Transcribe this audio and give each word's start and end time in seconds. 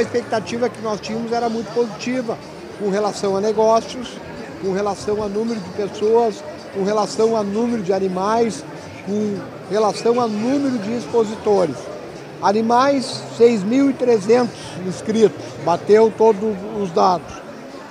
a 0.00 0.02
expectativa 0.02 0.70
que 0.70 0.80
nós 0.80 0.98
tínhamos 0.98 1.30
era 1.30 1.48
muito 1.50 1.72
positiva 1.74 2.36
com 2.78 2.88
relação 2.88 3.36
a 3.36 3.40
negócios, 3.40 4.08
com 4.62 4.72
relação 4.72 5.22
a 5.22 5.28
número 5.28 5.60
de 5.60 5.68
pessoas, 5.70 6.42
com 6.74 6.82
relação 6.82 7.36
a 7.36 7.42
número 7.42 7.82
de 7.82 7.92
animais, 7.92 8.64
com 9.04 9.36
relação 9.70 10.18
a 10.18 10.26
número 10.26 10.78
de 10.78 10.96
expositores. 10.96 11.76
Animais, 12.40 13.22
6.300 13.38 14.48
inscritos, 14.86 15.44
bateu 15.66 16.10
todos 16.16 16.56
os 16.80 16.90
dados. 16.92 17.34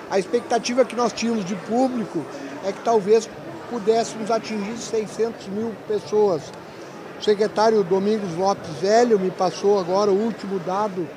A 0.10 0.18
expectativa 0.18 0.84
que 0.84 0.96
nós 0.96 1.14
tínhamos 1.14 1.46
de 1.46 1.54
público 1.56 2.26
é 2.66 2.72
que 2.72 2.82
talvez 2.84 3.30
pudéssemos 3.70 4.32
atingir 4.32 4.76
600 4.78 5.48
mil 5.50 5.76
pessoas. 5.88 6.42
O 7.20 7.24
secretário 7.24 7.84
Domingos 7.84 8.36
Lopes 8.36 8.72
Velho 8.82 9.20
me 9.20 9.30
passou 9.30 9.78
agora 9.78 10.10
o 10.10 10.20
último 10.20 10.58
dado 10.58 11.08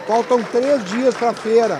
Faltam 0.07 0.41
três 0.43 0.83
dias 0.85 1.13
para 1.13 1.29
a 1.29 1.33
feira. 1.33 1.79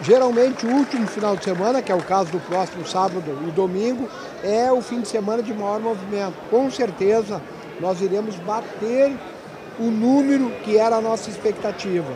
Geralmente 0.00 0.64
o 0.64 0.70
último 0.70 1.08
final 1.08 1.36
de 1.36 1.42
semana, 1.42 1.82
que 1.82 1.90
é 1.90 1.94
o 1.94 2.02
caso 2.02 2.30
do 2.30 2.38
próximo 2.38 2.86
sábado 2.86 3.36
e 3.48 3.50
domingo, 3.50 4.08
é 4.44 4.70
o 4.70 4.80
fim 4.80 5.00
de 5.00 5.08
semana 5.08 5.42
de 5.42 5.52
maior 5.52 5.80
movimento. 5.80 6.36
Com 6.50 6.70
certeza 6.70 7.42
nós 7.80 8.00
iremos 8.00 8.36
bater 8.36 9.12
o 9.80 9.90
número 9.90 10.52
que 10.62 10.78
era 10.78 10.94
a 10.96 11.00
nossa 11.00 11.28
expectativa. 11.28 12.12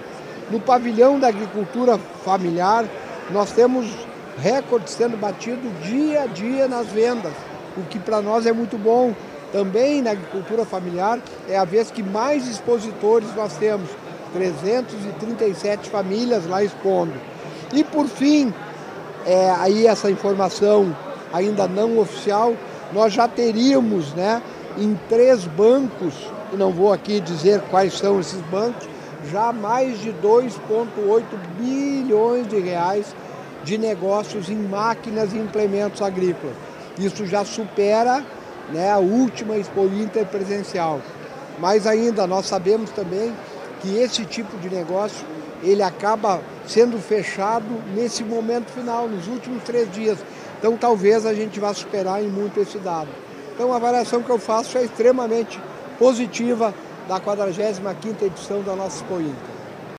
No 0.49 0.61
pavilhão 0.61 1.19
da 1.19 1.27
agricultura 1.27 1.99
familiar, 2.25 2.85
nós 3.31 3.51
temos 3.51 4.12
recordes 4.39 4.95
sendo 4.95 5.17
batidos 5.17 5.71
dia 5.83 6.23
a 6.23 6.27
dia 6.27 6.69
nas 6.69 6.87
vendas, 6.89 7.33
o 7.77 7.83
que 7.83 7.99
para 7.99 8.21
nós 8.21 8.47
é 8.47 8.53
muito 8.53 8.79
bom. 8.79 9.15
Também 9.53 10.01
na 10.01 10.13
agricultura 10.13 10.65
familiar 10.65 11.19
é 11.49 11.59
a 11.59 11.65
vez 11.65 11.91
que 11.91 12.03
mais 12.03 12.49
expositores 12.49 13.29
nós 13.37 13.55
temos, 13.59 13.91
337 14.33 15.91
famílias 15.91 16.47
lá 16.47 16.65
expondo. 16.65 17.13
E 17.73 17.85
por 17.85 18.07
fim, 18.09 18.53
é, 19.27 19.51
aí 19.59 19.87
essa 19.87 20.11
informação 20.11 20.97
ainda 21.33 21.69
não 21.69 21.99
oficial, 21.99 22.55
nós 22.93 23.13
já 23.13 23.29
teríamos 23.29 24.13
né, 24.15 24.43
em 24.79 24.99
três 25.09 25.45
bancos, 25.45 26.15
não 26.53 26.71
vou 26.71 26.93
aqui 26.93 27.21
dizer 27.21 27.61
quais 27.71 27.95
são 27.99 28.21
esses 28.21 28.41
bancos, 28.43 28.89
já 29.31 29.53
mais 29.53 30.01
de 30.01 30.13
2,8 30.13 31.23
bilhões 31.59 32.49
de 32.49 32.59
reais 32.59 33.15
de 33.65 33.79
negócios 33.79 34.49
em 34.49 34.57
máquinas 34.57 35.33
e 35.33 35.39
implementos 35.39 36.03
agrícolas. 36.03 36.57
Isso 36.99 37.27
já 37.27 37.45
supera 37.45 38.25
né, 38.71 38.91
a 38.91 38.99
última 38.99 39.57
Expo 39.57 39.85
Inter 39.87 40.27
presencial. 40.27 41.01
Mas 41.59 41.87
ainda 41.87 42.27
nós 42.27 42.47
sabemos 42.47 42.91
também 42.91 43.33
que 43.81 43.97
esse 43.99 44.25
tipo 44.25 44.57
de 44.59 44.69
negócio 44.69 45.27
ele 45.63 45.83
acaba 45.83 46.41
sendo 46.67 46.99
fechado 46.99 47.67
nesse 47.95 48.25
momento 48.25 48.71
final, 48.71 49.09
nos 49.09 49.29
últimos 49.29 49.63
três 49.63 49.91
dias. 49.93 50.19
Então 50.59 50.77
talvez 50.77 51.25
a 51.25 51.35
gente 51.35 51.61
vá 51.61 51.73
superar 51.73 52.23
em 52.23 52.29
muito 52.29 52.61
esse 52.61 52.79
dado. 52.79 53.09
Então 53.55 53.73
a 53.73 53.77
avaliação 53.77 54.23
que 54.23 54.31
eu 54.31 54.39
faço 54.39 54.79
é 54.79 54.85
extremamente 54.85 55.61
positiva 55.99 56.75
da 57.09 57.21
45ª 57.21 58.23
edição 58.23 58.63
da 58.63 58.75
nossa 58.75 58.97
Expo 58.97 59.21
Inter. 59.21 59.62